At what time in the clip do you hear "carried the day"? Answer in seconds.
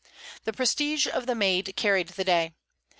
1.75-2.55